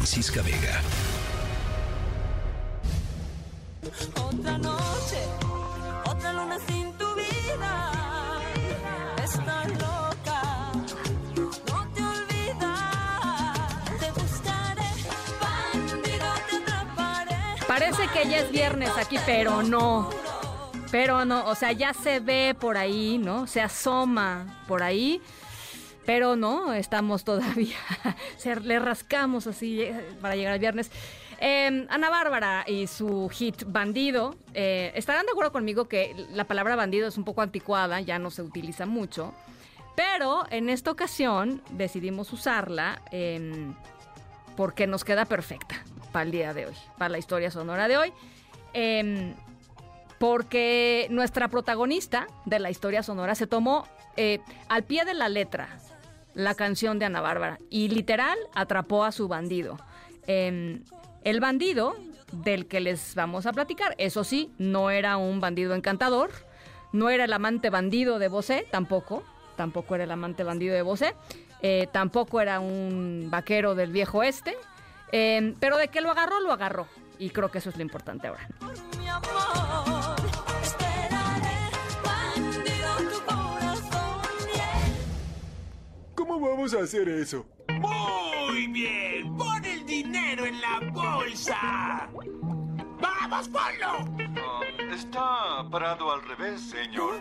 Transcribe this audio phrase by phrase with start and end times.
[0.00, 0.80] Francisca Vega.
[4.16, 5.18] Otra noche,
[6.06, 7.92] otra luna sin tu vida.
[9.22, 10.72] Estás loca,
[11.36, 12.78] no te olvidas.
[14.00, 14.90] Te buscaré,
[15.38, 17.36] bandido, te atraparé.
[17.68, 20.08] Parece que ya es viernes aquí, pero no.
[20.90, 23.46] Pero no, o sea, ya se ve por ahí, ¿no?
[23.46, 25.20] Se asoma por ahí.
[26.06, 27.76] Pero no, estamos todavía,
[28.62, 30.90] le rascamos así eh, para llegar al viernes.
[31.40, 36.76] Eh, Ana Bárbara y su hit Bandido, eh, estarán de acuerdo conmigo que la palabra
[36.76, 39.34] bandido es un poco anticuada, ya no se utiliza mucho.
[39.96, 43.74] Pero en esta ocasión decidimos usarla em,
[44.56, 48.12] porque nos queda perfecta para el día de hoy, para la historia sonora de hoy.
[48.72, 49.34] Em,
[50.18, 53.86] porque nuestra protagonista de la historia sonora se tomó
[54.16, 55.68] eh, al pie de la letra
[56.34, 59.76] la canción de Ana Bárbara y literal atrapó a su bandido.
[60.26, 60.82] Em,
[61.24, 61.96] el bandido
[62.32, 66.30] del que les vamos a platicar, eso sí, no era un bandido encantador,
[66.92, 69.24] no era el amante bandido de Bosé, tampoco,
[69.56, 71.14] tampoco era el amante bandido de Bosé,
[71.62, 74.56] eh, tampoco era un vaquero del viejo este,
[75.10, 76.86] pero de que lo agarró, lo agarró.
[77.18, 78.48] Y creo que eso es lo importante ahora.
[78.98, 80.16] Mi amor,
[86.40, 87.44] ¿Cómo vamos a hacer eso?
[87.68, 92.08] Muy bien, pon el dinero en la bolsa.
[92.98, 94.08] ¡Vamos, ponlo!
[94.42, 97.20] Ah, está parado al revés, señor.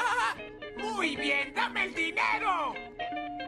[0.78, 2.72] Muy bien, dame el dinero.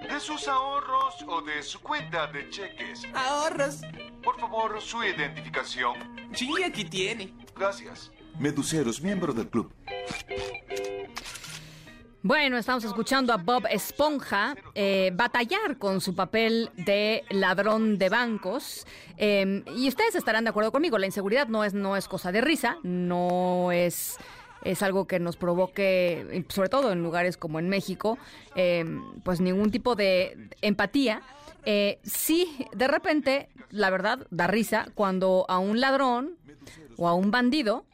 [0.06, 3.06] ¿De sus ahorros o de su cuenta de cheques?
[3.14, 3.80] Ahorros.
[4.22, 5.94] Por favor, su identificación.
[6.34, 7.32] Sí, aquí tiene.
[7.56, 8.12] Gracias.
[8.38, 9.72] Meduceros, miembro del club.
[12.22, 18.86] Bueno, estamos escuchando a Bob Esponja eh, batallar con su papel de ladrón de bancos.
[19.16, 22.42] Eh, y ustedes estarán de acuerdo conmigo, la inseguridad no es, no es cosa de
[22.42, 24.18] risa, no es,
[24.62, 28.18] es algo que nos provoque, sobre todo en lugares como en México,
[28.54, 28.84] eh,
[29.24, 31.22] pues ningún tipo de empatía.
[31.64, 36.36] Eh, sí, de repente, la verdad, da risa cuando a un ladrón
[36.98, 37.86] o a un bandido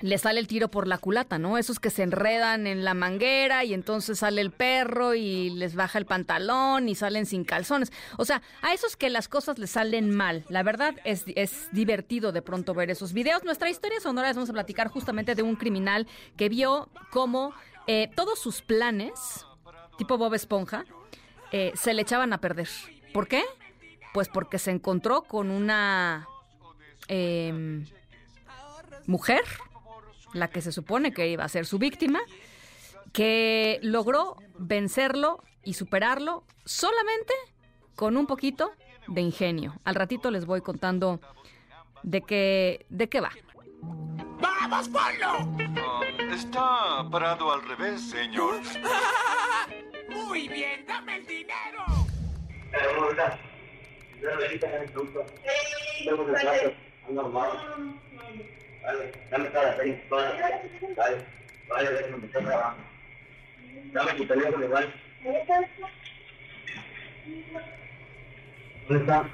[0.00, 1.58] le sale el tiro por la culata, ¿no?
[1.58, 5.98] Esos que se enredan en la manguera y entonces sale el perro y les baja
[5.98, 7.92] el pantalón y salen sin calzones.
[8.16, 10.44] O sea, a esos que las cosas les salen mal.
[10.48, 13.44] La verdad es, es divertido de pronto ver esos videos.
[13.44, 16.06] Nuestra historia sonora les vamos a platicar justamente de un criminal
[16.36, 17.54] que vio cómo
[17.86, 19.46] eh, todos sus planes,
[19.98, 20.84] tipo Bob Esponja,
[21.52, 22.68] eh, se le echaban a perder.
[23.12, 23.42] ¿Por qué?
[24.12, 26.28] Pues porque se encontró con una
[27.08, 27.84] em,
[29.06, 29.42] mujer,
[30.32, 32.20] la que se supone que iba a ser su víctima,
[33.12, 37.34] que logró vencerlo y superarlo solamente
[37.96, 38.72] con un poquito
[39.08, 39.74] de ingenio.
[39.84, 41.20] Al ratito les voy contando
[42.02, 43.32] de qué, de qué va.
[44.40, 45.66] ¡Vamos, ponlo!
[45.82, 46.00] Ah,
[46.32, 48.60] está parado al revés, señor.
[50.08, 51.84] Muy bien, dame el dinero.
[58.82, 60.40] Dame cada seis, vale,
[60.96, 61.16] vale,
[61.68, 62.82] vale, déjame estar trabajando.
[63.92, 64.94] Dame tu teléfono igual.
[68.88, 69.28] ¿Dónde está?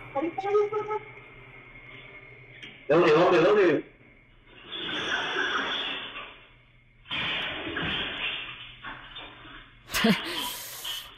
[2.89, 3.85] ¿Dónde, dónde, dónde?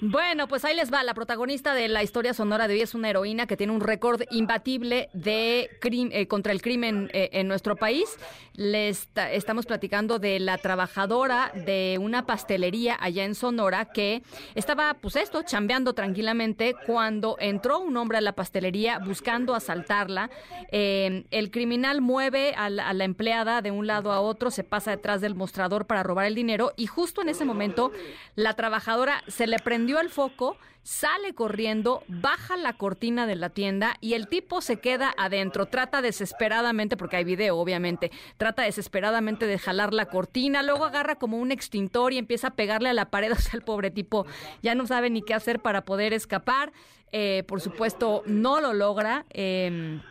[0.01, 1.03] Bueno, pues ahí les va.
[1.03, 4.23] La protagonista de la historia sonora de hoy es una heroína que tiene un récord
[4.31, 8.17] imbatible de eh, contra el crimen eh, en nuestro país.
[8.55, 14.23] Le esta- estamos platicando de la trabajadora de una pastelería allá en Sonora que
[14.55, 20.31] estaba, pues esto, chambeando tranquilamente cuando entró un hombre a la pastelería buscando asaltarla.
[20.71, 24.63] Eh, el criminal mueve a la, a la empleada de un lado a otro, se
[24.63, 27.91] pasa detrás del mostrador para robar el dinero y justo en ese momento
[28.37, 33.97] la trabajadora se le prendió el foco, sale corriendo, baja la cortina de la tienda
[34.03, 35.65] y el tipo se queda adentro.
[35.65, 41.39] Trata desesperadamente, porque hay video obviamente, trata desesperadamente de jalar la cortina, luego agarra como
[41.39, 43.33] un extintor y empieza a pegarle a la pared.
[43.39, 44.27] O sea, el pobre tipo
[44.63, 46.71] ya no sabe ni qué hacer para poder escapar.
[47.11, 49.25] Eh, por supuesto, no lo logra.
[49.31, 50.03] Em,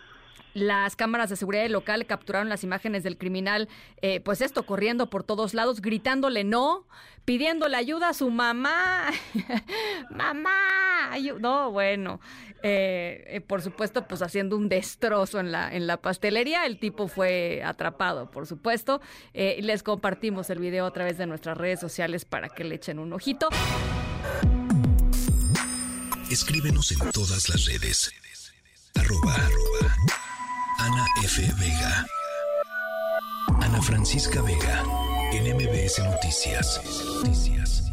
[0.58, 3.70] las cámaras de seguridad local capturaron las imágenes del criminal,
[4.02, 6.88] eh, pues esto, corriendo por todos lados, gritándole no,
[7.26, 9.04] pidiéndole ayuda a su mamá.
[10.10, 11.40] mamá, ayu-".
[11.40, 12.20] no, bueno,
[12.64, 16.66] eh, eh, por supuesto, pues haciendo un destrozo en la, en la pastelería.
[16.66, 19.00] El tipo fue atrapado, por supuesto.
[19.34, 23.14] Les compartimos el video a través de nuestras redes sociales para que le echen un
[23.14, 23.50] ojito.
[26.32, 28.12] Escríbenos en todas las redes.
[28.96, 29.77] Arroba, arroba.
[31.28, 31.42] F.
[31.58, 32.06] Vega.
[33.60, 34.82] Ana Francisca Vega.
[35.34, 36.82] En MBS Noticias.
[37.22, 37.87] Noticias.